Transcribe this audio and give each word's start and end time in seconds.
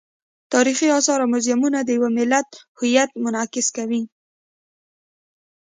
تاریخي 0.53 0.87
آثار 0.99 1.19
او 1.23 1.31
موزیمونه 1.33 1.79
د 1.83 1.89
یو 1.97 2.07
ملت 2.17 2.49
هویت 2.77 3.09
منعکس 3.23 3.67
کوي. 3.77 4.01